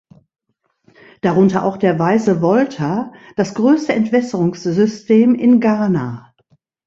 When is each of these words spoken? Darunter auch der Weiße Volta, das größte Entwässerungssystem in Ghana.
Darunter 1.21 1.63
auch 1.63 1.77
der 1.77 1.99
Weiße 1.99 2.41
Volta, 2.41 3.13
das 3.35 3.53
größte 3.53 3.93
Entwässerungssystem 3.93 5.35
in 5.35 5.59
Ghana. 5.59 6.33